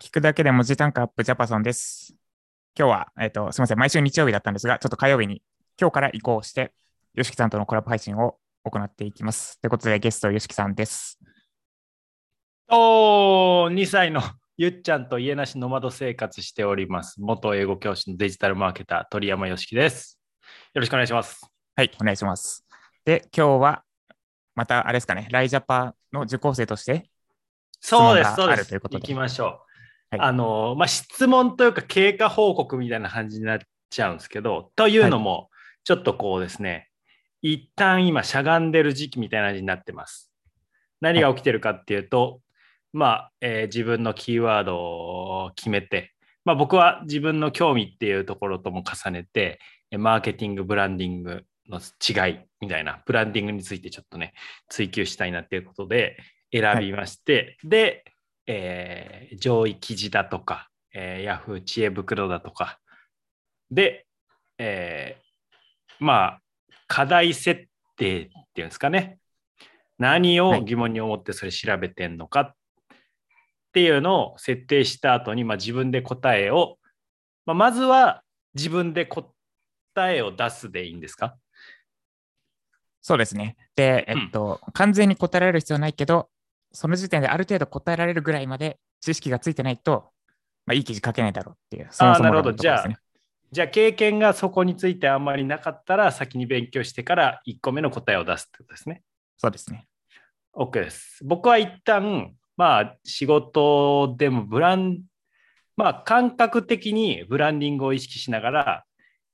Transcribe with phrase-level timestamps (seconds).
[0.00, 2.14] 聞くだけで文字単価アップジャパソンです。
[2.76, 5.42] 今日は、えっ、と、すみません、毎週日曜日だったんですが、ちょっと火曜日に、
[5.80, 6.72] 今日から移行して、
[7.14, 9.60] よしきさんとのコラボ配信を行っていきます。
[9.60, 11.20] ということで、ゲスト、よしきさんです。
[12.68, 14.20] おー、2歳の
[14.56, 17.20] ゆっちゃんと家なしノマド生活しております。
[17.20, 20.20] 元英語教師のデジタルマーケター、鳥山よしきです。
[20.74, 21.46] よろしくお願いします。
[21.76, 22.66] はい、お願いします。
[23.04, 23.84] で、今日は、
[24.54, 27.10] また、あれですかね、ライジャパの受講生として、
[27.80, 28.62] そうです、そうです。
[28.62, 29.73] るということで行きましょう。
[30.18, 33.58] はいあの、まあ、質問というか経過報告みたいな感じになっ
[33.90, 35.50] ちゃうんですけど、というのも、
[35.84, 36.88] ちょっとこうですね、
[37.42, 40.30] 一旦今しゃがんでる時期みたいな感じになってます。
[41.00, 42.40] 何が起きてるかっていうと、
[42.92, 49.58] まあ、えー自分のキーワードを決めて、まあ、僕は自分の興味っていうところとも重ねて、
[49.90, 54.34] えマーケティング、ブランディングの違いみたいな、ブランディングについてちょっとね、
[54.68, 56.18] 追求したいなっていうことで
[56.52, 58.04] 選びまして、で、
[58.46, 61.60] えー上位記事だとか、えー、Yahoo!
[61.62, 62.78] 知恵袋だとか、
[63.70, 64.06] で、
[64.58, 65.24] えー
[65.98, 66.40] まあ、
[66.86, 69.18] 課題設定っていうんですかね。
[69.98, 72.54] 何を疑問に思ってそれ調べてんのかっ
[73.72, 76.78] ていうのを設定した後に、まあ、自分で答えを、
[77.46, 78.22] まあ、まずは
[78.54, 79.32] 自分で答
[79.96, 81.36] えを出すでいいんですか？
[83.00, 83.56] そうですね。
[83.76, 86.28] で、えっと、完全に答えられる必要はないけど、
[86.74, 90.10] その時点である程度答えられるぐらいまで知識がついてないと、
[90.66, 92.98] まあ、いい記事書けないだろうっていう、そもそも論のところですね。
[93.52, 99.02] じゃあ経験がそこについてあんまりなかったら先に勉強してから1個目の答えを出すってことですね。
[99.38, 99.86] そうですね。
[100.56, 101.20] OK です。
[101.24, 105.02] 僕は一旦、まあ仕事でもブラン、
[105.76, 108.84] まあ感覚的にブランディングを意識しながら、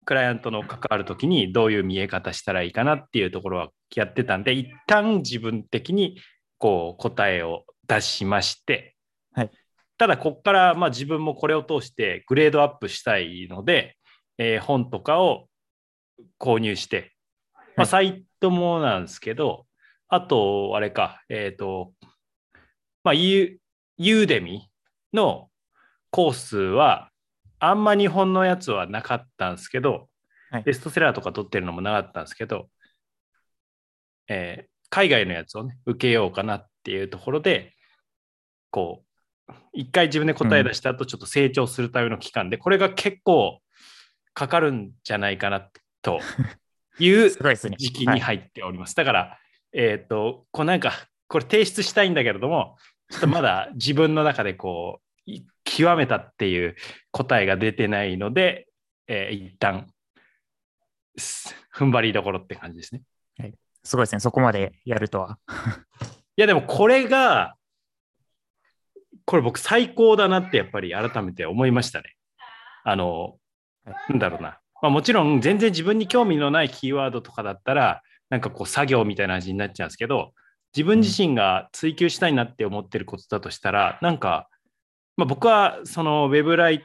[0.04, 6.18] クライアントの関わるときにどういう見え方したらいいかなっていうところはやってたんで、一旦自分的に
[6.60, 8.94] こう答えを出しまして、
[9.32, 9.50] はい。
[9.98, 13.96] ただここからまあ自分もこれを通してグレードアップしたいので、
[14.38, 15.48] えー本とかを
[16.38, 17.12] 購入して、
[17.56, 17.86] まあ、はい。
[17.86, 19.66] サイトもなんですけど、
[20.08, 21.92] あと、あれか、えっ、と、
[23.02, 23.58] まあ、ユ
[23.96, 24.68] ユーデミ
[25.12, 25.48] の
[26.10, 27.10] コースは、
[27.58, 30.08] あんま日本のやつはなかったんですけど、
[30.50, 30.62] はい。
[30.64, 32.68] ベストセラーとか取ってるのもなかったんですけど、
[34.28, 37.74] えー海外のやつをね、受けようかなっていうところで、
[38.70, 39.04] こ
[39.48, 43.60] う、一回自分で答え出した後、ちょっと成長するための期間で、これが結構
[44.34, 45.68] かかるんじゃないかな
[46.02, 46.20] と
[46.98, 47.30] いう。
[47.30, 48.94] 時期はいに入っております。
[48.96, 49.38] だから、
[49.72, 50.92] えっ、と、こうなんか、
[51.28, 52.76] これ提出したいんだけれども、
[53.10, 56.74] ちょっとまだ自分の中でこう、い極めたっていう
[57.12, 58.66] 答えが出てないので、
[59.06, 59.86] えー一旦、
[61.16, 63.02] す踏ん張りどころって感じですね。
[63.82, 64.20] すごいですね。
[64.20, 65.38] そこまでやるとは。
[66.36, 67.54] いや、でもこれが、
[69.24, 72.16] これ僕最高だなってやっぱり改めて思いましたね。
[72.84, 73.38] あの、
[74.08, 74.60] なんだろうな。
[74.82, 80.32] まあ、もちろん全然自分に興味のないキーワードとかだったら、なんかこう作業みたいな味になっちゃうんですけど、
[80.74, 84.48] 自分自身が追求したいなって思ってることだとしたら、なんか、
[85.16, 86.84] まあ、僕はそのウェブライ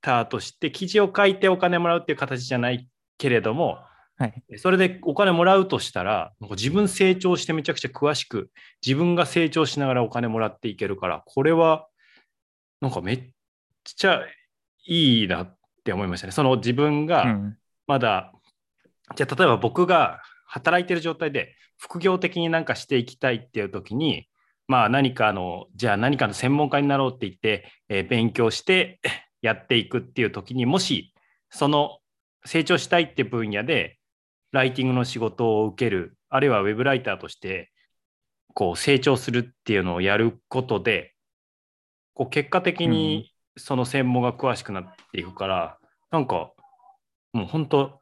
[0.00, 3.78] ターとして記事を書いてお金もらうっていう形じゃないけれども、
[4.16, 4.58] はい。
[4.58, 8.50] それでお金もらうとしたら、自分成長してめちゃくちゃ詳しく、
[8.84, 11.88] 自分が成長しながらお金もらっていけるから、これは、
[12.80, 13.22] なんかめっ
[13.84, 14.22] ちゃ
[14.86, 16.32] いいなって思いましたね。
[16.32, 17.56] その自分うがん。
[17.86, 18.32] まだ、
[19.16, 24.28] じゃあ例えば僕が働いてる状態で副業的になんかしていきたいっていう時に、
[24.66, 29.00] まあ何かの、じゃあ何かの専門家になろうって言って、えー勉強して
[29.42, 31.12] やっていくっていう時にもし、
[31.50, 31.98] その
[32.44, 33.98] 成長したいって分野で、
[34.54, 37.72] ライティングの仕事を受ける、あるいはウェブライターとして、
[38.54, 41.12] こう成長するっていうのをやることで、
[42.14, 45.78] こう結果的にその専門が詳しくなっていくから、
[46.12, 46.52] なんか、
[47.32, 48.00] もう本当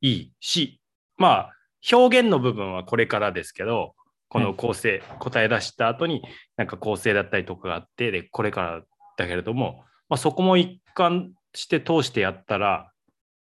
[0.00, 0.80] いいし、
[1.16, 1.52] まあ、
[1.92, 3.94] 表現の部分はこれからですけど、
[4.28, 6.22] この構成、答え出した後に、
[6.56, 8.82] なんか構成だったりとかがあって、で、これから
[9.16, 12.90] だけれども、まあ、そこも一貫して通してやったら、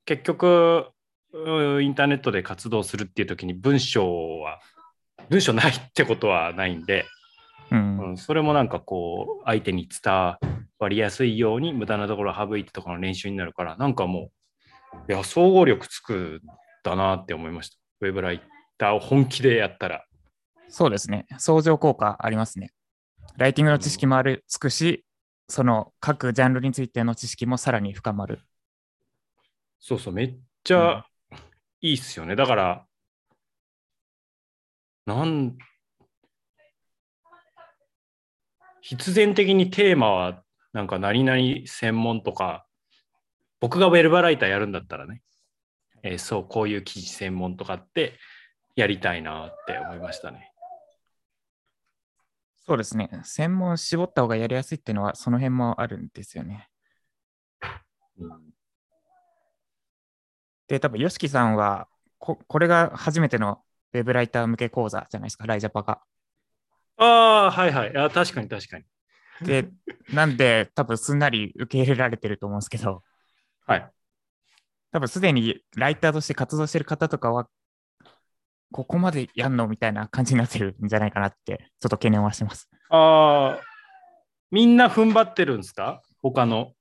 [0.07, 0.93] 結局、う
[1.83, 4.61] インターネットで活動するっていう時に文章は、
[5.29, 7.05] 文章ないってことはないんで、
[7.71, 8.11] うん。
[8.11, 14.31] うん、それもなんかこう、相手に伝わりやすいように無駄なところを省いてとかの練習になるから、なんかも
[15.09, 16.41] う、いや、総合力つくん
[16.83, 17.77] だなって思いました。
[18.01, 18.43] ウェブライ
[18.79, 20.05] ターを本気でやったら。
[20.69, 21.27] そうですね。
[21.39, 22.73] 相乗効果ありますね。
[23.37, 25.05] ライティングの知識もある、つくし、
[25.49, 28.41] その各ジャンルについての知識もさらに深まる。
[29.81, 31.07] そうそう、めっちゃ
[31.81, 32.35] いいっすよね。
[32.35, 32.87] だから、
[35.07, 35.57] なん、
[38.81, 42.67] 必然的にテーマはなんか何々専門とか、
[43.61, 45.23] 僕がウェルバライターやるんだったらね、
[46.03, 48.19] えーそう、こういう記事専門とかって
[48.77, 50.53] やりたいなって思いましたね。
[52.67, 53.09] そうですね。
[53.25, 56.69] 専門絞った方がやりやすいっていうのは、その辺もあるんですよね。
[58.19, 58.58] うん
[60.69, 61.89] で、多分、ヨシキさんは
[62.19, 63.63] こ、これが初めての
[63.93, 66.01] ウェブライター向け講座じゃないですか、ライジャパが。
[66.99, 67.97] ああ、はいはい。
[67.97, 68.85] あ確かに確かに。
[69.41, 69.71] で、
[70.13, 73.03] なんで、多分すんなり受け入れられてると思うんですけど、
[73.67, 73.91] はい。
[74.91, 77.49] 多分すでにライターとして活動してる方とかは、
[78.71, 82.69] ここまでやんのみたいな感じになってるんじゃないかなって、ちょっと懸念はしてます。
[82.91, 83.61] ああ、
[84.51, 86.03] みんな踏ん張ってるんですか？
[86.21, 86.73] 他の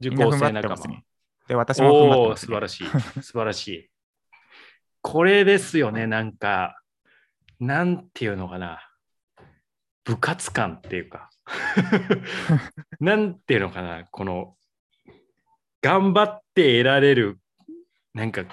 [0.00, 0.88] 受講生仲間。
[0.88, 1.04] ね。
[1.52, 2.36] で、私も踏ん張ってね。
[2.36, 2.86] 素晴らしい。
[3.22, 3.90] 素晴らしい。
[5.02, 6.80] これですよね、なんか、
[7.60, 8.80] なんていうのかな。
[10.04, 11.28] 部活感っていうか、
[13.00, 14.56] なんていうのかな、この、
[15.82, 17.38] 頑張って得られる、
[18.14, 18.44] なんか、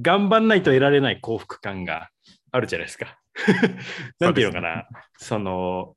[0.00, 2.08] 頑張んないと得られない幸福感が
[2.52, 3.18] あるじゃないですか。
[4.18, 4.88] なんていうのかな、
[5.18, 5.94] その、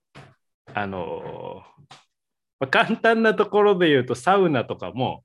[0.73, 1.63] あの、
[2.59, 5.23] まあ簡単なところで言うと、サウナとかも、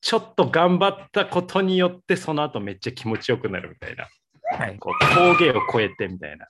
[0.00, 4.08] ちょっと頑張ったことによって、その後めっちゃ気持ちよくなるみたいな。
[4.56, 4.78] はい。
[4.78, 6.48] こう峠を越えてみたいな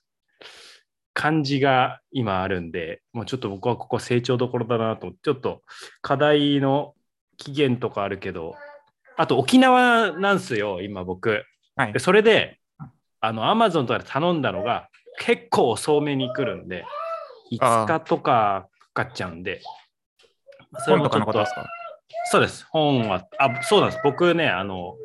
[1.13, 5.63] 感じが今あるんで、もうちょっと僕はここ成長どころだなと思って、ちょっと
[6.01, 6.95] 課題の
[7.37, 8.55] 期限とかあるけど、
[9.17, 11.45] あと沖縄なんすよ、今僕。
[11.77, 11.99] はいで。
[11.99, 12.59] それで、
[13.21, 14.89] あの、アマゾンとかで頼んだのが
[15.19, 16.85] 結構遅めに来るんで、
[17.53, 19.61] 5日とかかかっちゃうんで、
[20.85, 21.67] それもちょっとかのことですか？
[22.31, 22.67] そうです。
[22.71, 24.01] 本は、あ、そうなんです。
[24.05, 24.97] 僕ね、あの、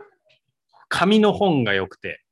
[0.90, 2.24] 紙の本が良くて、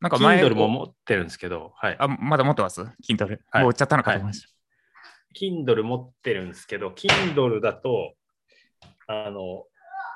[0.00, 1.96] なんか前 Kindle も持ってるんですけど、はい。
[1.98, 3.38] あ、まだ持ってます ?Kindle。
[3.50, 4.48] はいもう売っちゃったのかと思いました。
[5.38, 8.14] Kindle 持ってるんですけど、Kindle だと、
[9.06, 9.64] あの、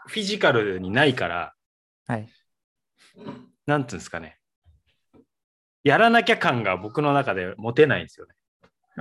[0.07, 1.55] フィジカルにないから、
[2.07, 2.29] はい。
[3.67, 4.39] なんていうんですかね。
[5.83, 8.35] やらなきゃ感が僕の中で持てないんですよね。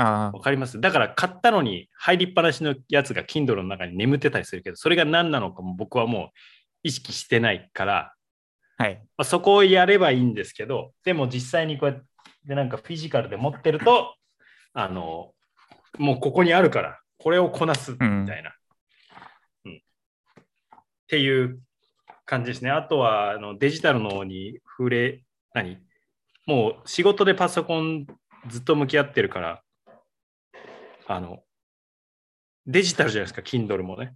[0.02, 6.30] あわかりますだから買ったのに入りっぱなしのやつが Kindle の中に眠ってたりするけど、それが何なのかも僕はもう
[6.84, 8.14] 意識してないから、
[8.78, 8.96] あ、はい。
[9.18, 12.02] まあ、そこをやればいいんですけど、でも実際にこうやっ
[12.48, 14.16] てなんかフィジカルで持ってると、
[14.74, 15.34] あの、
[15.98, 18.54] もうここにあるから、これをこなすみたいな。
[19.66, 19.82] うん
[21.10, 21.60] っていう
[22.24, 22.70] 感じですね。
[22.70, 25.24] あとはあのデジタルの方に触れ、
[25.56, 25.80] 何？
[26.46, 28.06] もう仕事でパソコン
[28.48, 29.64] ずっと向き合ってるから、
[31.12, 31.40] あの、
[32.68, 34.14] デジタルじゃないですか、Kindle もね。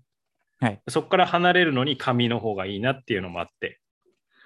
[0.59, 0.81] はい。
[0.87, 3.79] そこから離れるのに紙の方がいいなっていうのもあって、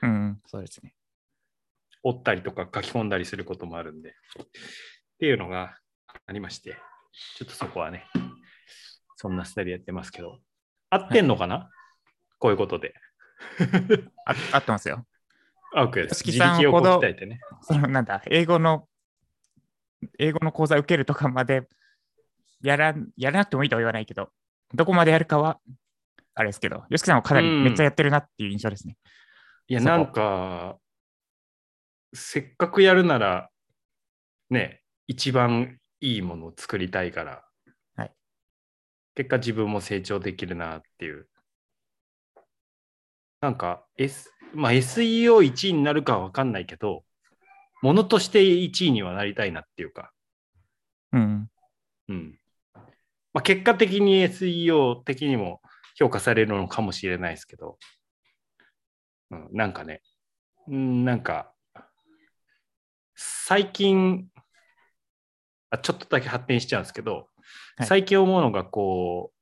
[0.01, 0.95] うん、そうですね。
[2.03, 4.13] 折ったりとか書き込んだりすることもあるんで、っ
[5.19, 5.77] ていうのが
[6.25, 6.77] ありまして、
[7.35, 8.05] ちょっとそこはね、
[9.17, 10.39] そんなスタイルやってますけど、
[10.89, 11.69] 合ってんのかな、
[12.39, 12.93] こういうことで。
[14.25, 15.05] あ合ってますよ。
[15.75, 16.25] あ、OK です。
[16.25, 17.41] 自力をこうほど鍛えてね。
[17.61, 18.87] そのなんだ、英語の、
[20.17, 21.67] 英語の講座受けるとかまで
[22.61, 24.29] やらやらなくてもいいとは言わないけど、
[24.73, 25.59] どこまでやるかは、
[26.33, 28.97] あれですけど、吉木さんはかなりうんめっちゃやってるなっていう印象ですね。
[29.67, 30.77] いや、そこなんか、
[32.13, 33.49] せっかくやるなら、
[34.49, 37.43] ね、一番いいものを作りたいから、
[37.95, 38.11] はい
[39.15, 41.27] 結果自分も成長できるなっていう。
[43.41, 47.03] なんか、S まあ、SEO1 位になるかは分かんないけど、
[47.81, 50.11] ものとして1位にはなりたいなっていうか、
[51.11, 51.49] うん。
[52.09, 52.36] うん。
[53.33, 55.61] まあ、結果的に SEO 的にも
[55.95, 57.77] 評価されるのかもしれないですけど、
[59.31, 60.01] うん、なんかね、
[60.67, 61.51] うん、なんか、
[63.15, 64.29] 最近
[65.69, 67.27] あ、ちょっとだけ発展しちゃうんですけど、
[67.77, 67.87] はい。
[67.87, 69.37] 最近思うのが、こう、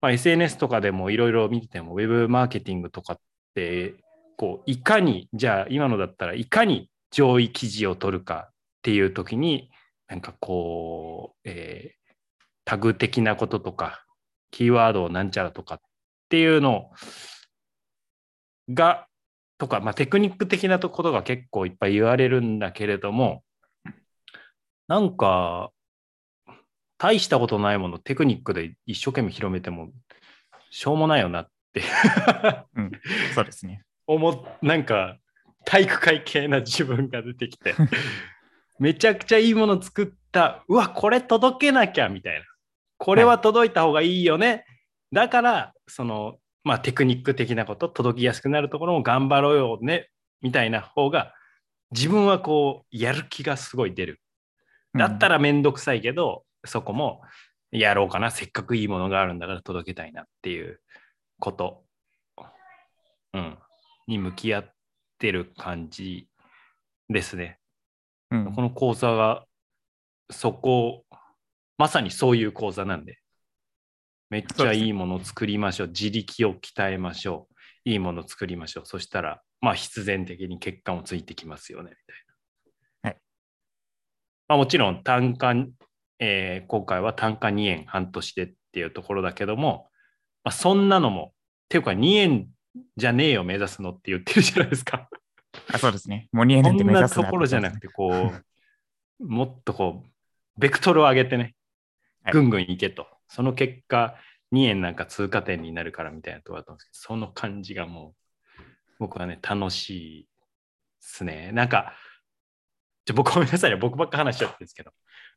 [0.00, 3.20] まあ、SNS とかでもいろいろ見てても、ウェブマーケティングとかっ
[3.54, 3.94] て、
[4.36, 9.70] こう、いかに、じゃあ今のだったらいかに上位記事を取るかっていう時に、
[10.06, 11.97] なんかこう、えー
[12.68, 14.04] タグ的なこととか、
[14.50, 15.78] キーワードをなんちゃらとかっ
[16.28, 16.90] ていうの
[18.68, 19.06] が、
[19.56, 23.42] とか、まあ、テクニック的なことが結構いっぱい言われるんだけれども、
[24.86, 25.70] なんか、
[26.98, 29.88] 大したことないものテクニックで一生懸命広めても、
[30.70, 31.82] しょうもないよなって
[32.76, 32.92] うん、
[33.34, 33.82] そうですね。
[34.06, 35.16] 思っなんか
[35.64, 37.74] 体育会系な自分が出てきて
[38.78, 42.44] めちゃくちゃいいもの作ったうわこれ届けなきゃみたいな
[42.98, 44.64] これは届いた方がいいよね、
[45.12, 50.10] だからそのまあテクニック的なこと届きやすくなるところも頑張ろうよね
[50.42, 51.32] みたいな方が
[51.90, 54.20] 自分はこうやる気がすごい出る。
[54.94, 57.22] だったら、らめんどくさいけど、そこも
[57.70, 58.30] やろうかな。
[58.30, 60.80] せっかくいいものがあるんだから届けたいなっていう
[61.38, 61.84] こと、
[63.32, 63.58] うん、
[64.06, 64.74] に向き合っ
[65.18, 66.28] てる感じ
[67.08, 67.58] ですね。
[68.30, 68.52] うん。
[68.54, 69.44] この講座が、
[70.30, 71.04] そこ、
[71.78, 73.18] まさにそういう講座なんで、
[74.30, 75.88] めっちゃいいものを作りましょう。
[75.88, 77.54] 自力を鍛えましょう。
[77.88, 78.86] いいものを作りましょう。
[78.86, 82.16] そしたら、まあ必然的に結果もついてきますよね、みたい
[83.04, 83.10] な。
[83.10, 83.18] はい。
[84.48, 85.54] まあもちろん単価、
[86.18, 89.88] えー今回は単価2円半年でっていうところだけども、
[90.42, 92.48] まあ、そんなのも、っていうか2円
[92.96, 95.08] じゃねえよ目指すのって言ってるじゃないですか。
[95.72, 96.28] あそうですね。
[96.32, 98.32] もう2円こなんてんなところじゃなくてて、こ
[99.20, 100.08] う、もっとこう、
[100.58, 101.54] ベクトルを上げてね、はい
[102.32, 103.06] ぐんぐんいけと。
[103.28, 104.16] その結果、
[104.52, 108.14] 2円なんか通過点になるからみたいなところだったんですけど、その感じがも
[108.58, 108.62] う、
[108.98, 110.28] 僕はね、楽しいで
[111.00, 111.50] すね。
[111.52, 111.92] なんか、
[113.04, 114.92] ちょ僕ごめんなさいね、僕ばっか話しちゃってるんですけど、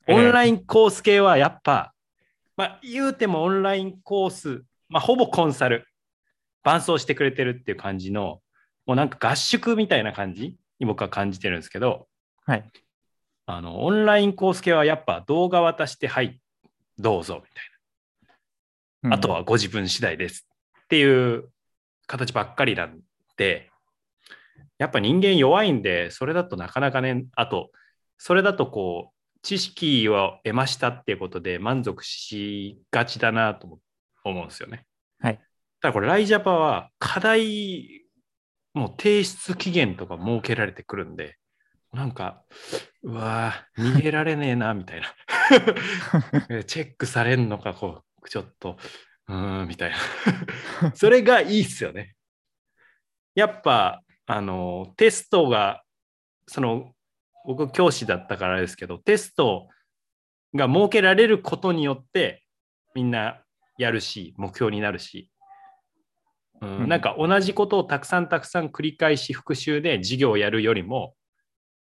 [0.07, 1.93] オンラインコース系はやっぱ、
[2.57, 5.87] まあ、言うてもオンラインコース、まあ、ほぼコンサル、
[6.63, 8.41] 伴走してくれてるっていう感じの、
[8.85, 12.07] もうなんか合宿みたいな感じに僕は感じてるんですけど、
[12.45, 12.69] はい。
[13.45, 16.40] あの、オンラインコース系はやっぱ動画渡して、はい、
[17.01, 17.49] どうぞみたい
[19.03, 19.15] うんな。
[19.17, 20.47] あとはご自分次第です
[20.83, 21.49] っていう
[22.07, 22.99] 形ばっかりなん
[23.37, 23.69] で、
[24.77, 27.71] やっぱ人間弱いんで、それだとなかなかね、あと、
[28.17, 33.79] それだとこう、知識を得ましたっていうことで満足しがちだなと思
[34.23, 34.85] 思うんですよね。
[35.19, 35.39] はい。
[35.81, 38.05] ただこれ、ライジャパは課題、
[38.73, 41.37] もう提出期限とか設けられてくるんで、
[41.93, 42.43] なんか、
[43.03, 45.07] うわぁ、逃げられねえな、みたいな。
[46.65, 48.77] チェックされんのか、こう、ちょっと、
[49.27, 49.97] うーん、みたいな。
[50.95, 52.15] それがいいっすよね。
[53.35, 55.83] やっぱ、あの、テストが、
[56.47, 56.93] その、
[57.45, 59.67] 僕教師だったからですけど、テスト
[60.53, 62.43] が設けられることによって、
[62.93, 63.41] みんな
[63.77, 65.31] やるし、目標になるし、
[66.61, 71.15] うんうんなんか同じことをたくさんたくさん繰り返し復習で授業をやるよりも、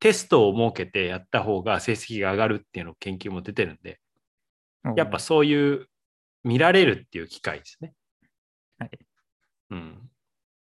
[0.01, 4.01] テストを設けてやった方が成績が上がるっていうの研究も出てるんで、
[4.97, 5.87] やっぱそういう
[6.43, 7.93] 見られるっていう機会ですね。
[8.79, 8.91] はい。
[9.71, 10.11] うん。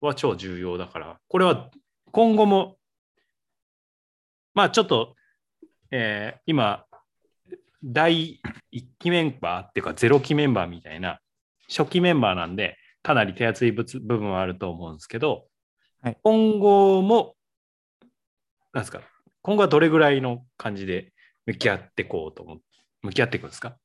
[0.01, 1.71] は超重要だから、これは
[2.11, 2.77] 今後も、
[4.53, 5.15] まあちょっと、
[5.89, 6.85] えー今、
[7.83, 8.39] 第
[8.71, 11.19] 1期メンバーっていうか0期メンバーみたいな
[11.67, 15.47] 初期メンバーなんで、かなり手厚い部部分はあると思うんですけど、
[16.01, 17.35] はい今後も、
[18.73, 19.01] なんですか、
[19.43, 21.13] 今後はどれぐらいの感じで
[21.45, 22.61] 向き合っていこうと思う、
[23.03, 23.77] 向き合っていくんですか？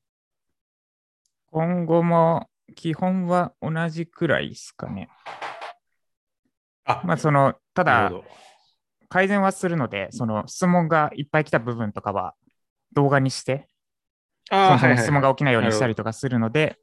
[1.51, 5.09] 今後も基本は同じくらいですかね。
[6.85, 8.11] あ、まあ、その、ただ。
[9.11, 12.35] 改善はするので、その質問がいっぱい来た部分とかは
[12.93, 13.67] 動画にして、
[14.51, 16.77] そあもそも質問が起きないようにしたりとかするので、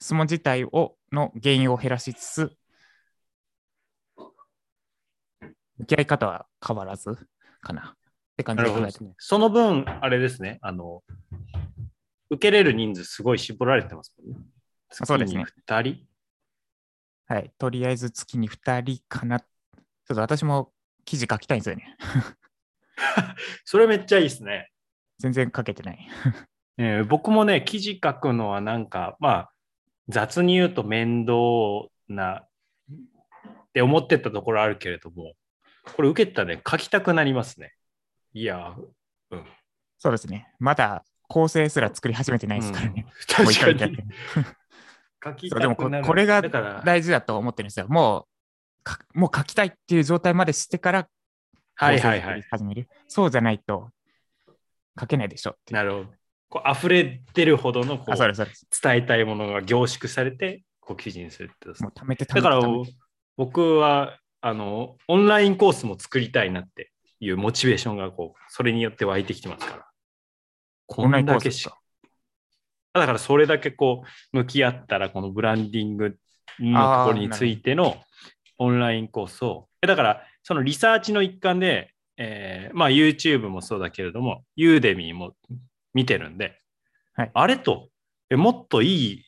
[0.00, 2.56] 質問自体をの原因を減らしつつ、
[5.78, 7.18] 向き合い方は変わらず
[7.60, 7.96] かな
[8.38, 9.14] って感じで考えてね。
[9.18, 11.02] その分、あれですね、あの、
[12.30, 14.38] 受けれる人数すごい絞られてますもんね。
[14.90, 17.52] そうですね月に2人はい。
[17.58, 19.40] とりあえず月に2人かな。
[19.40, 19.46] ちょ
[20.12, 20.72] っと私も
[21.04, 21.96] 記事書きたいんですよね。
[23.64, 24.70] それめっちゃいいですね。
[25.18, 26.08] 全然書けてない。
[26.78, 29.52] えー僕もね、記事書くのはなんか、まあ、
[30.08, 31.34] 雑に言うと面倒
[32.08, 32.48] なっ
[33.72, 35.34] て思ってたところあるけれども、
[35.96, 37.74] これ受けたらね、書きたくなりますね。
[38.32, 38.74] いや、
[39.30, 39.44] うん。
[39.98, 40.52] そうですね。
[40.58, 43.06] まだ構成すら作り始めてないですからね。
[43.06, 43.96] うん確かに。
[45.22, 46.42] 書きそうでもこたくなるこれが
[46.84, 47.88] 大事だと思ってるんですよ。
[47.88, 48.28] も
[48.80, 51.08] うか、もう書きたいっていう状態までしてから
[51.74, 52.42] はいはいはい。
[52.50, 52.88] 始める。
[53.08, 53.90] そうじゃないと
[54.98, 55.56] 書けないでしょ。
[55.70, 56.06] なるほど。
[56.48, 57.04] こう溢れ
[57.34, 58.16] てるほどのこう。
[58.16, 62.60] 伝えたいものが凝縮されて、こう記事にするってだから
[63.36, 69.84] 僕はあのオンラインコースも作りたいなっていうモチベーションがこうそれによって湧いてきてますから。
[70.86, 71.78] こオンラインコーだか
[72.94, 76.16] だからそれだけこう向き合ったらこのブランディング
[76.58, 77.96] のところについての
[78.56, 85.34] オンラインコースをえだからそのリサーチの一環で、えーまあ YouTube もそうだけれども Udemy も
[85.94, 86.58] 見てるんで、
[87.14, 87.90] はいあれと
[88.30, 89.24] えもっといい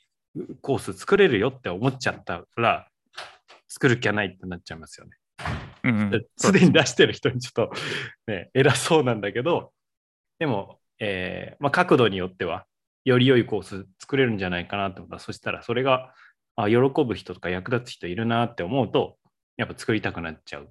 [0.63, 2.89] コース作れるよって思っちゃったら
[3.69, 5.13] 作る気はないってなっちゃいますよね。
[5.85, 7.73] うんうん すでに出してる人にちょっと、
[8.27, 9.73] ね、偉そうなんだけど、
[10.39, 12.67] でも、えーまあ、角度によっては、
[13.05, 16.15] より良いコース作れるんじゃないかなと思ったら、そしたらそれが
[16.57, 19.19] あ喜ぶ人とか役立つ人いるなって思うと、
[19.57, 20.69] やっぱ作りたくなっちゃう。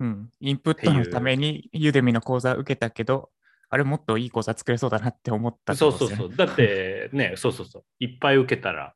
[0.00, 3.30] うん、インプットのためにユーデミの講座を受けたけど、
[3.70, 6.36] あれもっといい講座作れそうだなって思ったそうそうそう。
[6.36, 7.84] だってね、そうそうそう。
[8.00, 8.94] いっぱい受けたら、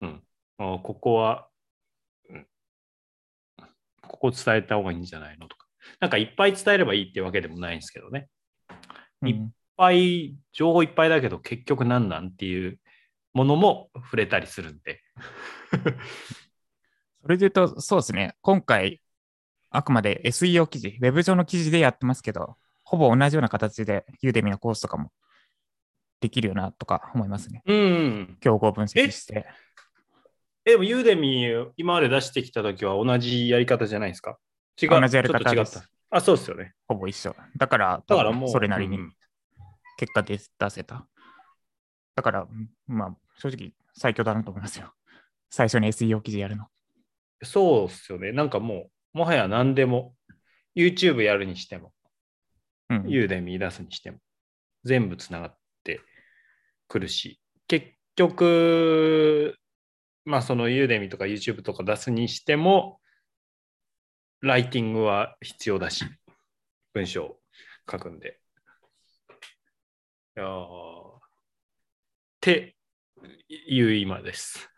[0.00, 0.22] うん。
[0.58, 1.51] あここは、うん、
[4.12, 5.66] ここ伝えた方がいいんじゃないのとか。
[5.98, 8.28] なんかいっぱい伝えればいいってわけでもないんですけどね。
[9.22, 12.78] うんいっぱい、情報いっぱいだけど結局何なんっていう
[13.32, 15.00] ものも触れたりするんで。
[17.22, 19.00] それで言うと、そうですね、今回、
[19.70, 25.12] あくまで SEO 記事、ウェブ上の記事でやってますけど、ほぼ同じような形で、ユーデミのコースとかも
[26.20, 27.62] できるよなとか思いますね。
[27.64, 28.36] うん。
[28.40, 29.46] 競合分析して。
[30.64, 34.38] えでもユーデミ今まで出してきた時は同じやり方じゃないですか？
[34.80, 34.88] 違う。
[35.00, 35.88] 同じやり方です。
[36.10, 36.74] あ、そうですよね。
[36.86, 37.34] ほぼ一緒。
[37.56, 39.12] だから、だからもう、それなりにうん
[39.96, 41.06] 結果で出せた。
[42.14, 44.92] だから、うんまあ、正直最強だなと思いますよ。
[45.50, 46.66] 最初に SEO 記事やるの。
[47.42, 48.32] そうっすよね。
[48.32, 50.14] なんかもう、もはや何でも、
[50.76, 51.92] YouTube やるにしても、
[52.88, 53.08] うん。
[53.08, 54.18] ユーデミ出すにしても、
[54.84, 56.00] 全部つながって
[56.88, 59.56] くるし、結局、
[60.24, 63.00] まあそのユーデミとか YouTube とか出すにしても、
[64.40, 66.04] ライティングは必要だし、
[66.92, 67.38] 文章を
[67.90, 68.38] 書くんで。
[70.36, 71.20] いやーっ
[72.40, 72.76] て
[73.48, 74.68] いう今です。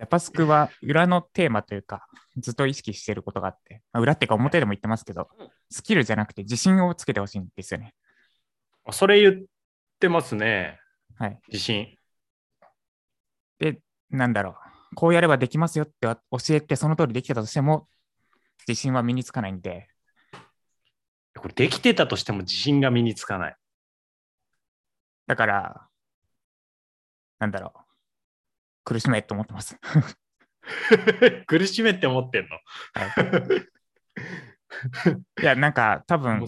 [0.00, 2.06] ジャパスクは裏のテーマというか、
[2.38, 5.28] ずっと意識していることがあって、まあ裏っていうか表でも言ってますけど、
[5.70, 7.94] スキルじゃなくて自信をつけてほしいんですよね。
[8.84, 9.44] あそれ言っ
[9.98, 10.80] てますね。
[11.18, 11.38] はい。
[11.48, 11.98] 自信。
[14.10, 14.54] で、なんだろう。
[14.94, 16.18] こうやればできますよって教
[16.50, 17.88] えて、その通りできてたとしても、
[18.66, 19.88] 自信は身につかないんで、
[21.38, 23.56] これできてたとしても自信が身につかない。
[25.26, 25.88] だから、
[27.38, 27.80] なんだろう。
[28.84, 29.78] 苦しめと思ってます。
[31.46, 32.56] 苦しめって思ってんの？
[35.40, 36.46] いや、なんか多分。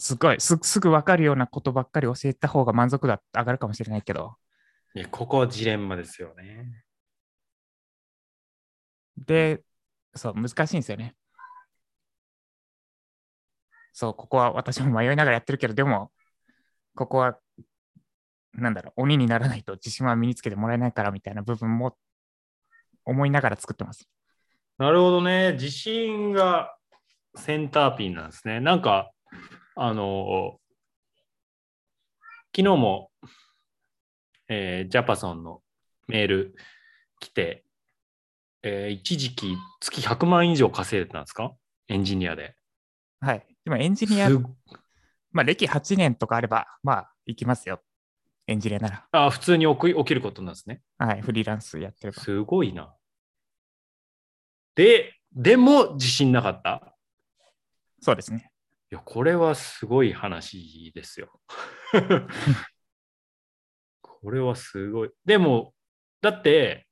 [0.00, 4.36] すごいす、すぐ分かるようなことばっかり教えた方が満足度上がるかもしれないけど、
[4.94, 6.84] いや、ここはジレンマですよね。
[9.26, 9.62] で、
[10.14, 11.14] そう、難しいんですよね。
[13.92, 16.12] そう、ここは私も迷いながらやってるけど、でも、
[16.94, 17.38] ここは、
[18.52, 21.96] なんだろう、鬼にならないと自信は身につけてもらえないからみたいな部分も
[23.04, 24.08] 思いながら作ってます。
[24.78, 25.54] なるほどね。
[25.54, 26.76] 自信が
[27.34, 28.60] センターピンなんですね。
[28.60, 29.10] なんか、
[29.74, 30.60] あの、
[32.54, 33.10] 昨日も、
[34.48, 35.62] えージャパソンの
[36.06, 36.54] メール
[37.20, 37.64] 来て、
[38.62, 41.54] えー一時期月100万以上稼いでたんですか？
[41.88, 42.54] エンジニアで。
[43.20, 43.46] はい。
[43.64, 44.28] でもエンジニア
[45.30, 47.82] まあ、歴8年とかあれば、まあ、行きますよ。
[48.46, 49.06] エンジニアなら。
[49.12, 50.80] あ普通に起き起きることなんですね。
[50.96, 51.20] はい。
[51.22, 52.22] フリーランスやってれば。
[52.22, 52.94] すごいな。
[54.74, 56.96] で、でも自信なかった？
[58.00, 58.50] そうですね。
[58.90, 61.40] いや、これはすごい話ですよ。
[64.00, 65.10] これはすごい。
[65.24, 65.74] でも、
[66.22, 66.87] だって、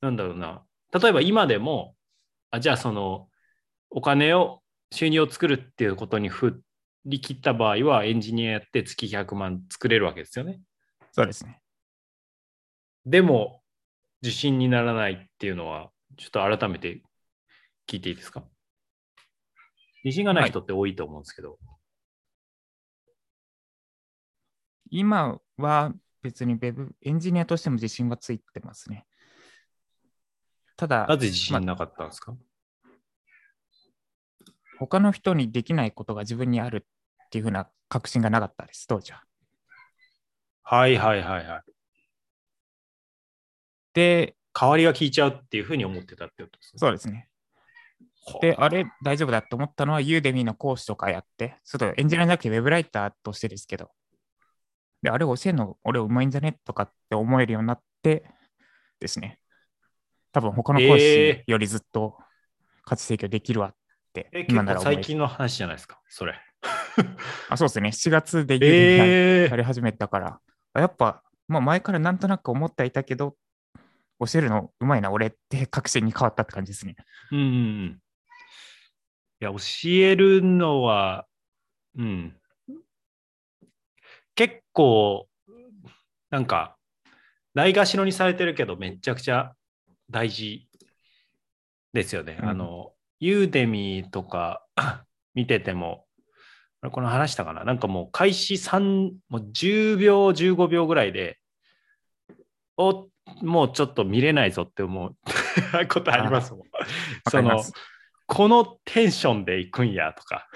[0.00, 0.64] なんだろうな。
[0.92, 1.94] 例えば今でも、
[2.50, 3.28] あじゃあその、
[3.90, 6.62] お金を、収入を作るっていうことに振
[7.04, 10.60] り切った場合は、エンジニアやって月100万作れるわけですよね。
[11.12, 11.60] そうですね。
[13.06, 13.62] でも、
[14.22, 17.02] 自信にならないっていうのは、ちょっと改めて
[17.86, 18.44] 聞いていいですか？
[20.04, 21.58] 自信がない人って多いと思うんですけど。
[24.90, 29.06] 今は別に Web エンジニアとしても自信はついてますね。
[30.80, 32.34] ただ、なぜ自信なかったんですか、
[34.78, 39.22] 他の人にできないことが自分にあるっていうふうな確信がなかったです、当時は。
[40.62, 41.62] はいはいはいはい。
[43.92, 46.78] で、代わりが効いちゃうっていうふうに思ってたってことですね。
[46.78, 47.28] そうですね。
[48.24, 53.90] はで、あれ、大丈夫だと思ったのは、ユーデミーの講師とかやって、ちょっとエンジニアじゃなくてウェブライターとしてですけど、
[55.02, 56.58] で、あれ教えるの俺うまいんじゃね？
[56.64, 58.24] とかって思えるようになって
[58.98, 59.39] ですね。
[60.32, 62.16] 多分他の講師よりずっと
[62.84, 63.74] 価値提供できるわっ
[64.12, 66.40] て、え今なら最近の話じゃないですか、それ。
[67.48, 67.92] あ、そうですね。
[67.92, 70.40] 7月でユーやり始めたから、
[70.74, 73.36] あやっぱ、まあ、前からなんとなく思ってはいたけど、
[74.20, 76.96] 教えるのうまいな、俺って確信に変わったって感じですね。
[77.32, 78.00] うん。
[79.40, 79.58] いや、教
[79.90, 81.26] えるのは、
[81.96, 82.36] うん。
[84.34, 85.28] 結構、
[86.30, 86.76] なんか、
[87.54, 89.54] ないがしろにされてるけど、めちゃくちゃ
[90.10, 90.68] 大事
[91.92, 92.38] ですよね。
[92.42, 94.66] うんあの、ユーデミとか
[95.34, 96.06] 見てても、
[96.92, 97.64] この話したかな？
[97.64, 101.38] なんかもう開始3、もう10秒、15秒ぐらいで、
[102.76, 103.08] お
[103.42, 105.16] もうちょっと見れないぞって思う
[105.88, 106.62] ことありますもん。
[107.28, 107.62] その。
[108.32, 110.46] このテンションで行くんやとか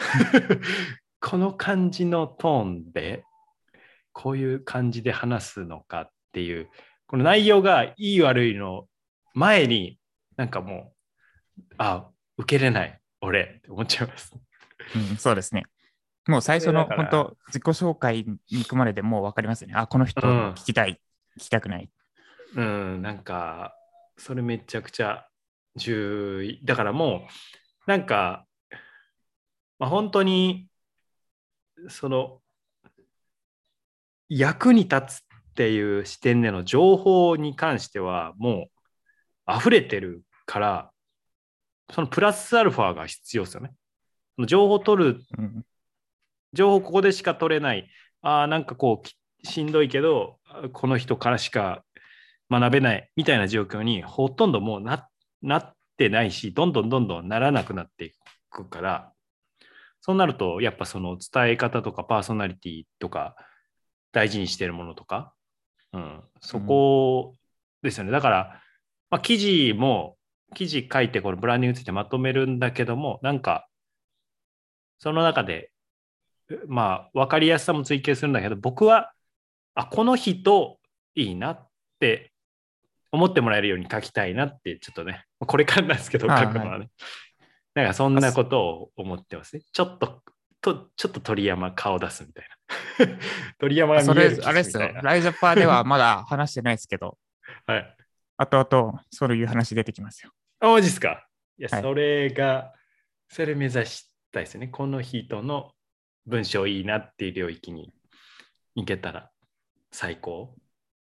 [1.20, 3.24] この感じのトーンで、
[4.12, 6.70] こういう感じで話すのかっていう、
[7.08, 8.86] この内容がいい悪いの
[9.34, 9.98] 前に、
[10.36, 10.94] なんかも
[11.58, 14.32] う、あ、受けれない、俺って思っちゃいます。
[14.94, 15.64] うん、そうですね。
[16.26, 19.74] もう最初の本当自己紹介に行くまででもう分かりますよね。
[19.76, 21.00] あ、この人うん聞きたい、
[21.38, 21.90] 聞きたくない。
[22.56, 23.74] うん、なんか、
[24.16, 25.26] それめちゃくちゃ
[25.76, 26.56] 重要。
[26.64, 27.28] だからも
[27.86, 28.46] う、なんか、
[29.78, 30.68] まあ、本当に、
[31.88, 32.40] その、
[34.28, 38.73] 役に立つっていう視点での情報に関しては、もう
[39.48, 40.90] 溢れてるから、
[41.92, 43.72] そのプラスアルファが必要ですよね。
[44.36, 45.64] その情報を取るうん、
[46.52, 47.88] 情報ここでしか取れない、
[48.22, 49.16] ああ、なんかこうき、
[49.48, 51.84] しんどいけど、あこの人からしか
[52.50, 55.08] 学べないみたいな状況にほとんどもうな
[55.42, 58.12] なってないし、どんどんどんどんならなくなってい
[58.50, 59.12] くから、
[60.00, 63.36] そうなると、やっぱその伝え方とかパーソナリティとか、
[64.12, 65.34] 大事にしてるものとか、
[65.92, 67.34] うん、そこ
[67.82, 68.10] ですよね。
[68.10, 68.60] だから、
[69.10, 70.16] まあ、記事も、
[70.54, 73.68] 記事書いてこのブランディングについてまとめるんだけども、なんか、
[74.98, 75.70] その中で
[76.66, 79.12] まあ、分かりやすさも追求するんだけど、僕は、
[79.74, 80.78] あ、この人
[81.14, 82.32] いいなって
[83.10, 86.90] 思ってもらえるように書きたいなって、ちょっとね、これからなんですけど、はい書くのはね。
[87.74, 89.62] なんかそんなことを思ってますね。
[89.72, 90.22] ちょっと、
[90.60, 92.48] とちょっと鳥山顔出すみたい
[93.08, 93.18] な。
[93.58, 97.18] 鳥山がそれ見える、あれですよライジャパーではまだ話してないですけど、
[97.66, 97.96] はい。
[98.36, 100.32] 後々そういう話出てきますよ。
[100.60, 101.26] あ、マジっすか？
[101.58, 102.72] いや、はいそれが、
[103.28, 104.68] それ目指したいですね。
[104.68, 105.72] この人の
[106.26, 107.92] 文章いいなっていう領域に
[108.74, 109.30] 行けたら
[109.92, 110.54] 最高。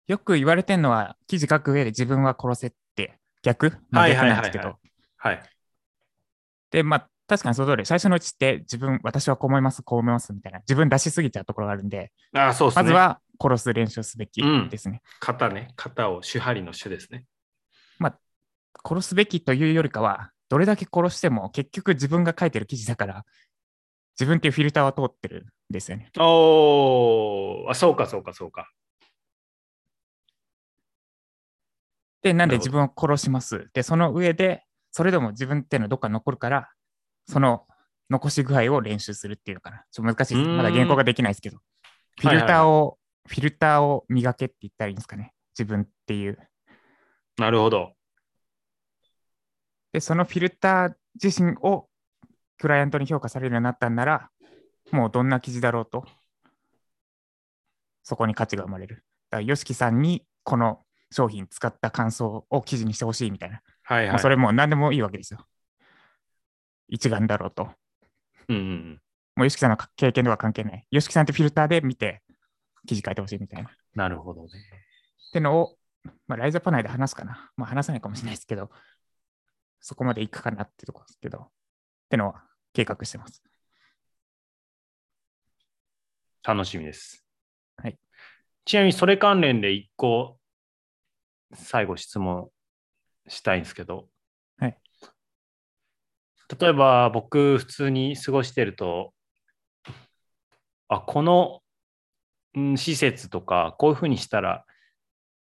[0.08, 3.70] よく言われてるのは、記事書く上で自分は殺せって逆？
[3.70, 4.78] 逆なんですけはいはいはいど。
[5.16, 5.42] はい。
[6.70, 12.82] で、まあ、確かにその通り、最初のうちって自分、私はこう思います、こう思いますみたいな、自分出しすぎちゃうところがあるんで、ああ、そうですね。
[12.82, 15.00] まずは殺す練習をすべきうんですね。
[15.18, 15.68] 型ね。
[15.74, 17.24] 型を主張りの主ですね。
[18.84, 23.24] 殺すべきというよりかは、どれだけ殺しても結局自分が書いてる記事だから、
[24.20, 26.10] 自分っていうフィルターは通ってるんですよね。
[26.18, 28.70] おーあ、そうかそうかそうか。
[32.20, 33.70] で、なんで自分を殺します。
[33.72, 36.68] で、その上で、それでも自分っていうのはどっかに残るから、
[37.26, 37.66] その
[38.10, 39.84] 残し具合を練習するっていうのかな。
[39.90, 40.48] ちょっと難しいです。
[40.48, 41.58] まだ原稿ができないですけど。
[42.20, 45.32] フィルターを、フィルターを磨けって言ったらいいんですかね。
[45.58, 46.38] 自分っていう。
[47.38, 47.94] なるほど。
[49.92, 51.88] で、そのフィルター自身を
[52.58, 54.30] クライアントに評価されるようになったんなら、
[54.90, 56.06] もうどんな記事だろうと、
[58.02, 59.04] そこに価値が生まれる。
[59.30, 63.60] だから、YOSHIKI さんにこの商品使った感想を記事にしてほしいみたいな。
[63.84, 64.18] はいはい。
[64.18, 65.46] それもう何でもいいわけですよ。
[66.92, 67.70] 一眼だろうと。
[68.48, 69.00] うんうん。
[69.34, 70.86] もう YOSHIKI さんの経験とは関係ない。
[70.92, 72.22] YOSHIKI さんってフィルターで見て
[72.86, 73.70] 記事書いてほしいみたいな。
[73.70, 74.48] っなるほどね。
[75.32, 75.76] てのを、
[76.26, 77.50] まあ、ライザパ内で話すかな。
[77.56, 78.70] まあ話さないかもしれないですけど、
[79.80, 81.48] そこまでいくかなってところですけど、っ
[82.10, 83.42] てのは計画してます。
[86.44, 87.24] 楽しみです。
[87.78, 87.98] はい。
[88.66, 90.38] ちなみにそれ関連で一個、
[91.54, 92.50] 最後質問
[93.28, 94.11] したいんですけど。
[96.52, 96.60] はい。
[96.60, 99.12] 例えば僕普通に過ごしてると、
[100.88, 101.60] あ、この、
[102.54, 104.64] うん、施設とかこういうふうにしたら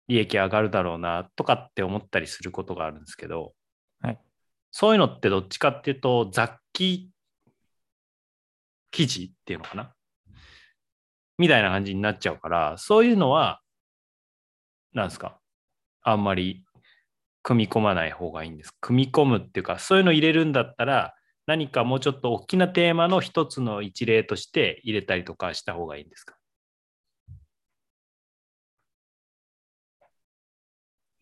[0.07, 3.53] 利益上がるだろうなとかって思ったりすることがあるんですけど、
[4.01, 4.19] はい。
[4.71, 7.09] そういうのってどっちかっていうと雑記
[8.91, 9.93] 記事っていうのかな？
[11.37, 13.61] みたいな感じになっちゃうから、そういうのは、
[14.93, 15.39] なんですか？
[16.03, 16.65] あんまり
[17.43, 18.75] 組み込まない方がいいんです。
[18.81, 21.15] 組み込むっていうか、そういうの入れるんだったら、
[21.47, 26.35] 何かもうちょっと大きなテーマの一つの一例として入れたりとかした方がいいんですか？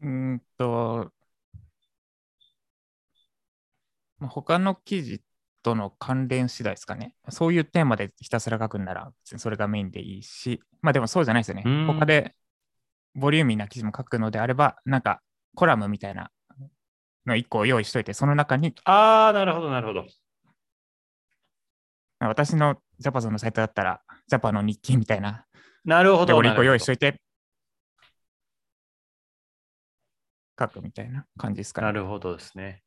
[0.01, 1.11] うーんと、
[4.19, 5.21] まあ、他の記事
[5.63, 7.15] との関連次第ですかね。
[7.29, 11.63] そういうテーマでひたすら書くんなら、それがメインでいいし、まあでもそうじゃないですよね。
[11.87, 12.35] 他で
[13.15, 15.21] ボリューミーな記事も書くのであれば、なんか
[15.59, 16.31] コラムみたいな
[17.25, 20.05] の1個用意しといて、その中にああ、なるほど、なるほど。
[22.21, 25.45] 私のジャパソンのサイトだったら、ジャパの日記みたいな、
[25.83, 26.27] なるほど。
[26.27, 27.21] で俺1個用意しといて、
[30.57, 31.87] 書くみたいな感じですかね。
[31.87, 32.81] なるほどですね。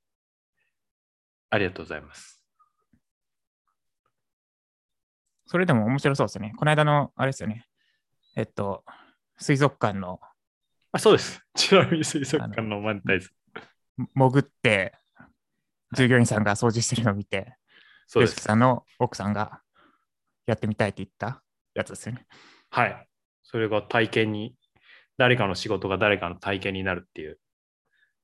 [1.51, 2.43] ありがとうございます。
[5.45, 6.55] それでも面白そうですね。
[6.57, 7.67] この間の、あれですよね。
[8.35, 8.83] えっと、
[9.37, 10.21] 水族館の
[10.93, 11.41] あそうです。
[11.55, 13.31] ちなみに水族館のマネタイズ。
[14.15, 14.93] 潜って、
[15.97, 17.57] 従業員さんが掃除してるのを見て、
[18.07, 18.37] そうです。
[18.43, 19.63] さんの奥さんが
[20.47, 21.43] やってみたいって言った？
[21.75, 22.27] やつですよね。
[22.71, 23.09] はい。
[23.43, 24.55] それが体験に、
[25.17, 27.39] 誰かの仕事が誰かの体験になるっていう、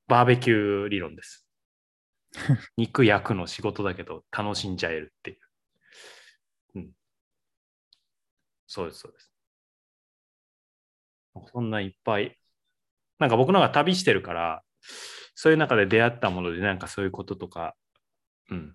[0.06, 1.46] バーベキュー理論です。
[2.76, 5.38] 肉焼くの仕事だけど楽しんじゃえるっていう。
[6.74, 6.92] うん。
[8.66, 9.32] そうです、そうです。
[11.52, 12.38] そんないっぱい。
[13.18, 14.62] なんか僕のが旅してるから、
[15.34, 17.74] そういう中で出会ったもので、なんかそういうこととか、
[18.50, 18.74] うん、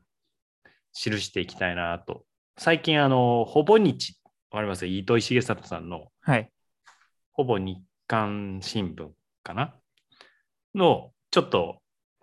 [0.93, 2.25] 記していきたいなと。
[2.57, 4.15] 最近、あの、ほぼ日、
[4.51, 4.85] わかります？
[4.85, 6.49] 糸井重里さんのはい。
[7.31, 9.09] ほぼ日刊新聞
[9.43, 9.73] かな？
[10.75, 11.79] の、ちょっと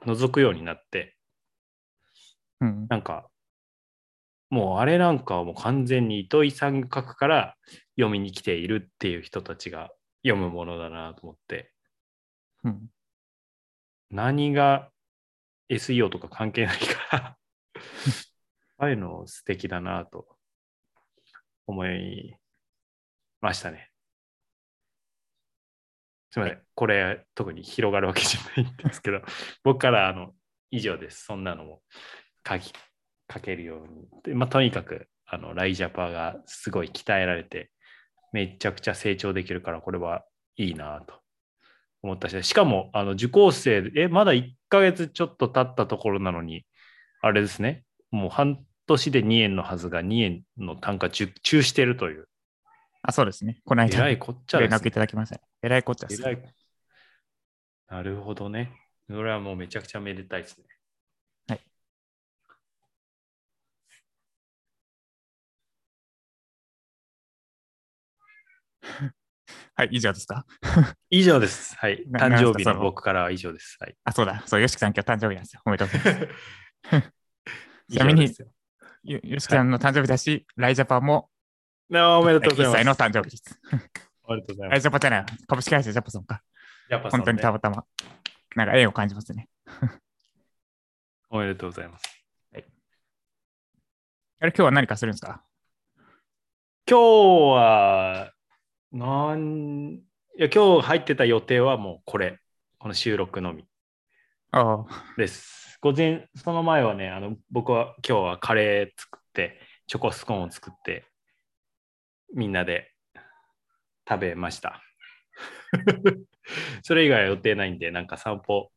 [0.07, 1.17] 覗くようになって、
[2.61, 2.87] うん。
[2.89, 3.29] なんか、
[4.51, 7.57] もうあれなんかはもう完全に糸井さんが書くから
[7.97, 9.91] 読みに来ているっていう人たちが
[10.25, 11.73] 読むものだなと思って、
[12.65, 12.89] うん、
[14.11, 14.91] 何が
[15.71, 17.37] SEO とか関係ないから、
[18.79, 20.27] ああいうの素敵だなと
[21.67, 22.37] 思い
[23.41, 23.91] ましたね。
[26.31, 29.23] すみません、これ特に広がるわけじゃないんですけど、
[29.65, 30.35] 僕からあの
[30.71, 31.25] 以上です。
[31.25, 31.83] そんなのも
[32.47, 32.73] 書き
[33.33, 34.09] 書けるように。
[34.23, 37.71] でまあ、とにかくあのライジャパがすごい鍛えられて、
[38.33, 40.25] めちゃくちゃ成長できるから、これは
[40.57, 41.20] いいなと
[42.03, 46.65] 思ったし、しかもあの受講生で、え、まだ1ヶ月ちょっと経ったところなのに、
[47.21, 52.27] あれですね、もう半年で2円のはずが2円の単価受注してるという、
[53.03, 53.61] あ、そうですね。
[53.65, 54.91] この間、えらいこっちゃです、連絡いね。
[54.93, 55.41] ただきました。
[55.63, 56.23] えらいこっちゃです。
[56.23, 56.55] えらい
[57.89, 58.71] なるほどね。
[59.09, 60.65] それはもうめちゃくちゃめでたいですね。
[61.49, 61.61] はい。
[69.75, 70.45] はい、以上ですか？
[71.11, 71.77] 以上です。
[71.77, 72.05] はい。
[72.09, 73.77] な誕生日のの僕からは以上です。
[73.81, 73.97] はい。
[74.05, 74.43] あ、そうだ。
[74.47, 75.63] そう、よしきさん今日誕生日なんですよ。
[75.65, 76.29] おめでとうござい
[76.93, 77.13] ます。
[77.91, 78.23] ちなみに
[79.05, 81.31] よしきさんの誕生日だし、ライジャパンも
[81.93, 82.77] あおめでとうござい1ます。
[82.79, 83.61] 歳の誕生日です。
[84.25, 84.79] おめでとうございラます。
[84.79, 86.43] イジャパンじゃない、株式会社ジャパソンか。
[86.89, 87.85] やっぱそ本当にたまたま。
[88.57, 89.49] なんか縁を感じますね。
[91.31, 92.05] おめでとうございます。
[94.43, 95.45] あれ、今日は何かするんですか？
[96.89, 98.33] 今日は、
[98.93, 100.01] なん、
[100.37, 102.39] いや、今日入ってた予定はもうこれ。
[102.79, 103.67] この収録のみ
[104.53, 105.79] ああ、です。
[105.83, 111.05] 午前、その前はね、あの僕は今日はカレー作って、チョコスコーンを作って、
[112.35, 112.91] みんなで
[114.09, 114.83] 食べました。
[116.83, 118.73] それ以外は予定ないんで、なんか散歩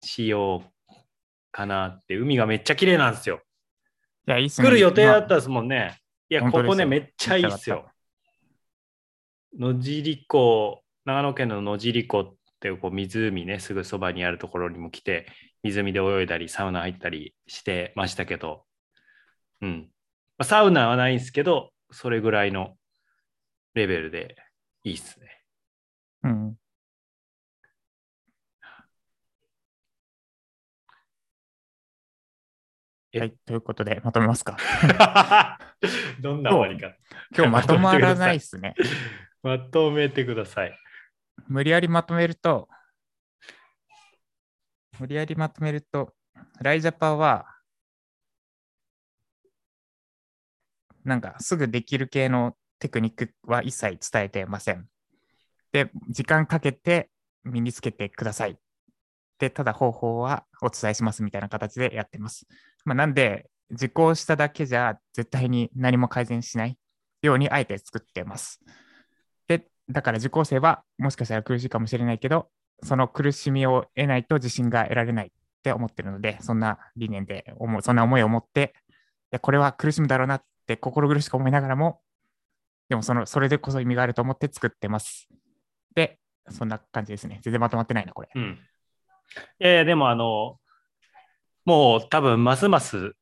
[0.00, 0.94] しよう
[1.50, 2.16] かなって。
[2.16, 3.42] 海がめっちゃ綺麗なんですよ。
[4.28, 4.68] いや、いいっすね。
[4.68, 5.98] 来る予定だっまたですもんね。
[6.28, 7.90] いや、ここね、めっちゃいいっすよ。
[9.58, 15.26] 野尻湖、長野県の野尻湖っていうこう湖ね、すぐそばにあるところにも来て、
[15.62, 18.64] 湖で泳いだり、サウナ入ったりしてましたけど、
[19.60, 19.90] うん。
[20.38, 22.76] まあサウナはないんですけど、それぐらいの
[23.74, 24.36] レベルで
[24.82, 25.26] いいっすね。
[26.22, 26.58] あうん。
[33.12, 33.20] え？
[33.20, 34.56] はい、ということで、まとめますか。
[36.20, 36.96] どんな終わりか。
[37.36, 38.74] 今日まとまらないっすね。
[39.44, 40.74] まとめてください。
[41.48, 42.66] 無理やりまとめると、
[44.98, 46.14] 無理やりまとめると、
[46.62, 47.44] ライジャパは、
[51.04, 54.88] なんかすぐできる系のテクニックは一切伝えてません。
[55.72, 57.10] で、時間かけて
[57.44, 58.58] 身につけてください。
[59.38, 62.46] で、ただ方法はお伝えしますみたいな形でやってます。
[62.86, 66.78] まあ、なんで、受講しただけじゃ絶対に何も改善しない
[67.20, 68.60] ようにあえて作ってます。
[69.90, 72.48] だから受講生はもしかしたら苦しいかもしれないけど、
[72.82, 75.30] その苦しみを得ないと自信が得られないっ
[75.62, 78.92] て思ってるので、そんな理念で思う、そんな思いを持って、い
[79.32, 82.00] やこれは苦しむだろうなって心苦しく思いながらも、
[82.88, 85.28] でもそのそれでこそ意味があると思って作ってます。
[85.94, 86.18] で、
[86.50, 87.40] そんな感じですね。
[87.42, 88.28] 全然まとまってないな、これ。
[88.34, 88.42] うん。
[88.42, 90.58] いやいや、でもあの、
[91.64, 93.14] もう多分ますます、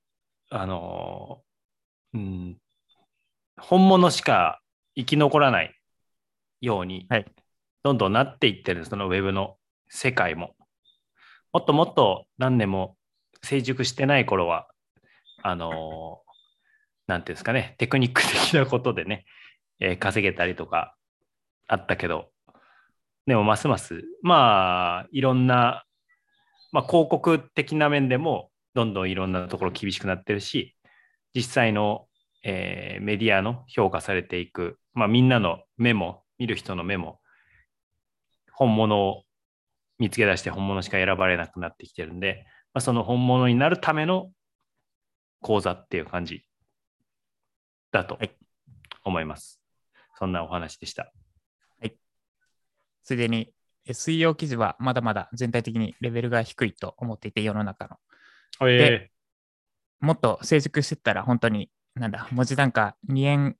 [0.51, 1.43] あの、
[2.15, 2.59] うん、
[3.57, 4.61] 本物しか
[4.97, 5.75] 生き残らない
[6.63, 7.27] ように、はい
[7.83, 9.57] どんどんなっていってる、そのウェブの
[9.89, 10.55] 世界も。
[11.53, 12.97] もっともっと何年も
[13.43, 14.69] 成熟してない頃は、
[15.43, 16.23] あの、
[17.09, 19.25] なんていうんですかね、テクニック的なことでね、
[19.81, 20.95] えー稼げたりとか
[21.67, 22.31] あったけど、
[23.27, 25.85] でもますます、まあ、いろんな、
[26.71, 30.77] まあ、広告的な面でも、どんどんいろんなところ厳しくなってるし、
[31.35, 32.07] 実際の、
[32.45, 37.21] えーメディアの評価されていく、まあ、みんなの目も、見る人の目も、
[38.53, 39.25] 本物を
[39.99, 44.31] 見つけ出して本物しか選ばれなくなってきてるんで、まあ、その本物になるための
[45.41, 46.45] 講座っていう感じ
[47.91, 48.31] だとはい
[49.05, 49.61] 思います。
[50.19, 51.13] そんなお話でした。
[53.03, 53.53] ついでに、
[53.91, 57.97] 水曜記事はまだまだ全体的にレベルが低いと思っていて、世の中の。
[58.69, 59.11] え
[60.01, 63.57] もっと成熟してったら、本当に、なんだ、文字単価2円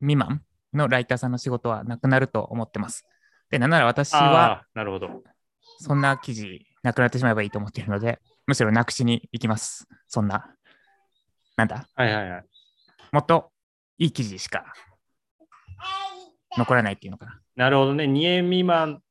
[0.00, 0.42] 未満
[0.74, 3.06] のライターさんの仕事はなくなると思ってます。
[3.50, 5.22] で、なんなら私ー、は、なるほど。
[5.78, 9.86] そんな記事なくなってしまえばいいと思っているので、むしろなくしに行きます。
[10.08, 10.54] そんな、
[11.56, 12.44] なんだ、はいはいはい。
[13.12, 13.50] もっと
[13.98, 14.64] いい記事しか
[16.56, 17.40] 残らないっていうのかな。
[17.56, 18.04] なるほどね。
[18.04, 19.02] 2円未満、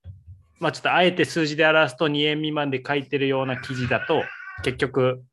[0.59, 4.23] まあちょっとあえて数字で表すと2円未満で書いてるような記事だと、
[4.63, 5.23] 結局、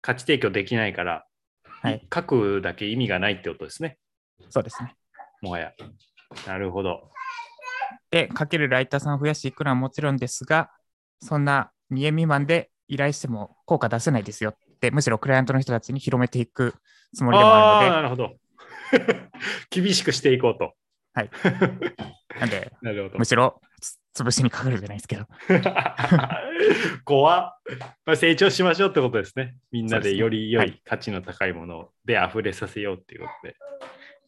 [0.00, 1.24] 価値提供できないから、
[1.62, 3.98] はい書くだけ意味がないってことですね。
[4.50, 4.94] そうですね。
[5.42, 5.72] もはや。
[6.46, 7.10] なるほど。
[8.10, 10.70] で、かけるライターさんを増やしていくのはもちろんですが、
[11.20, 16.74] そんな2円未満で依頼しても効果出せないですよって、むしろクライアントの人たちに広めていく
[17.14, 18.36] つもりでもあるのなるほど。
[19.70, 20.74] 厳しくしていこうと。
[21.14, 21.30] はい。
[21.78, 21.94] で、
[22.40, 23.24] なんで、 なるほどむ。
[23.24, 25.26] しろつ潰しにかかるじゃないですけど、
[27.04, 27.60] 怖っ、
[28.04, 29.56] まあ、成長しましょうってことですね。
[29.70, 33.56] みんなでより良はいい価値の高いもので溢れさせようっていうことで、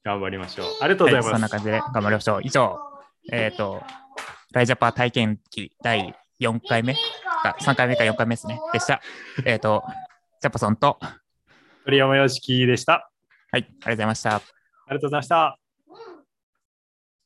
[0.04, 0.66] 頑張りましょう。
[0.80, 1.26] ありがとうございます。
[1.26, 2.40] はいそんな感じで頑張りましょう。
[2.42, 2.78] 以上、
[3.32, 3.82] えっ、と、
[4.52, 6.94] ライジャパ体験記第4回目？
[6.94, 8.60] か、3回目か4回目ですね。
[8.72, 9.00] でした。
[9.44, 9.84] えっ、と、
[10.40, 10.98] ジャパソンと、
[11.84, 13.10] 鳥山よしきでした。
[13.52, 14.36] はい、ありがとうございました。
[14.36, 14.42] あ
[14.90, 15.59] りがとうございました。